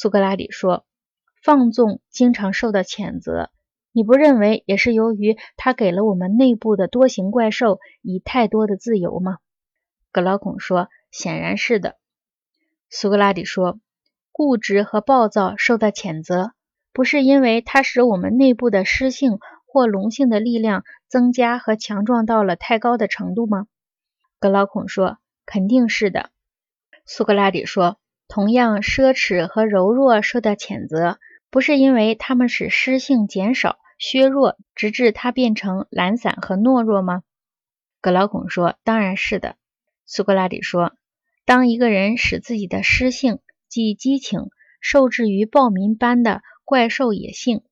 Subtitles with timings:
[0.00, 0.86] 苏格拉底说
[1.42, 3.50] ：“放纵经常受到谴责，
[3.90, 9.38] 你不认为也是由于他给了我们内部的多形怪兽以太多的自由吗？”
[10.12, 11.96] 格劳孔说：“显然是的。”
[12.88, 13.80] 苏格拉底说
[14.30, 16.52] ：“固执和暴躁受到谴责，
[16.92, 23.66] 不是因为它使我们内部的湿性或龙性的力量增加和强壮到了太高的程度吗？”
[24.38, 26.30] 格劳孔说：“肯定是的。”
[27.04, 27.98] 苏格拉底说
[28.28, 31.18] ：“同样，奢侈和柔弱受到谴责，
[31.50, 37.22] 不是因为他们使诗性减少、削弱，直至它变成懒散和懦弱吗？”
[38.00, 39.56] 格劳孔说：“当然是的。”
[40.06, 40.92] 苏格拉底说。
[41.44, 43.38] 当一个人使自己的诗性，
[43.70, 44.50] 即激情，
[44.82, 47.62] 受制于暴民般的怪兽野性，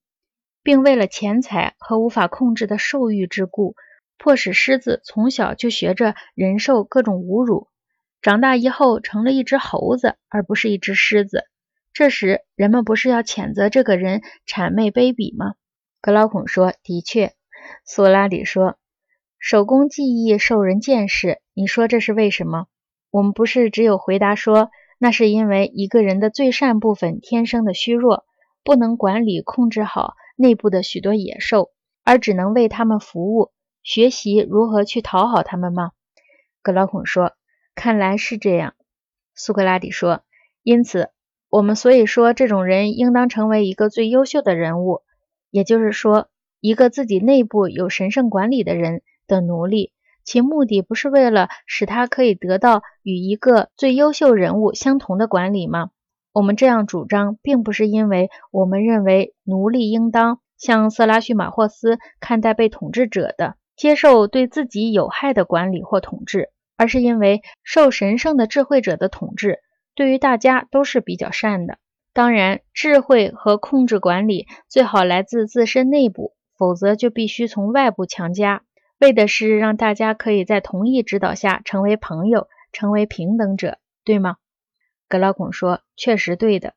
[0.62, 3.77] 并为了钱财和无法控制的兽欲之故，
[4.16, 7.68] 迫使狮子从小就学着忍受各种侮辱，
[8.23, 11.45] 长大以后成了一只猴子，而不是一只狮子，
[11.93, 15.55] 这时人们不是要谴责这个人谄媚卑鄙吗？
[16.01, 17.32] 格老孔说：“的确。”
[17.85, 18.79] 苏拉底说
[19.38, 22.66] ：“手工技艺受人见识，你说这是为什么？”
[23.10, 28.24] 我们不是只有回答说，那是因为一个人的最善部分天生的虚弱，
[28.62, 31.71] 不能管理控制好内部的许多野兽，
[32.05, 33.52] 而只能为他们服务，
[33.83, 35.93] 学习如何去讨好他们吗？
[36.62, 37.33] 格老孔说
[37.77, 38.74] ：“看来是这样。”
[39.37, 40.23] 苏格拉底说
[40.65, 41.10] ：“因此，
[41.49, 45.02] 我们所以说这种人应当成为一个最优秀的人物，
[45.52, 46.29] 也就是说，
[46.60, 49.93] 一个自己内部有神圣管理的人的奴隶。”
[50.24, 55.90] 其目的不是为了使他可以得到与一个最优秀人物相同的管理吗？
[56.33, 69.60] 我们这样主张，并不是因为我们认为奴隶应当像色拉叙马霍斯看待被统治者的，接受对自己有害的管理或统治，而是因为受神圣的智慧者的统治
[69.94, 71.78] 对于大家都是比较善的。
[72.12, 78.62] 当然，智慧和控制管理最好来自自身内部，否则就必须从外部强加。
[78.99, 84.37] 为的是让大家可以在同一指导下成为朋友，成为平等者，对吗？
[85.09, 86.73] 格劳孔说：“确实对的。”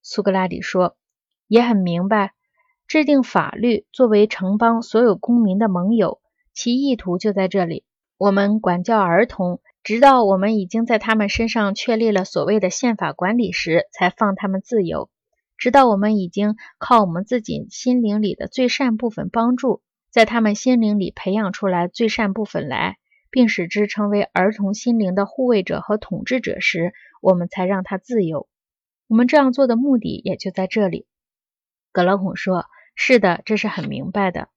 [0.00, 0.96] 苏格拉底说
[1.48, 2.32] ：“也很明白，
[2.86, 6.20] 制定法律作为城邦所有公民的盟友，
[6.52, 7.84] 其意图就在这里。
[8.16, 15.10] 我们管教儿童，直到我们已经在他们身上确立了所谓的宪法管理时，才放他们自由；
[15.58, 19.82] 直到我们已经靠我们自己心灵里的最善部分帮助。”
[20.14, 22.98] 在他们心灵里培养出来最善部分来，
[23.32, 28.48] 并使之成为儿童心灵的护卫者和统治者时，我们才让他自由。
[29.08, 31.08] 我们这样做的目的也就在这里。
[31.90, 34.50] 格老孔说：“是的，这是很明白的。”